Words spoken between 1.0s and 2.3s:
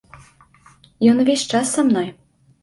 Ён увесь час са мной.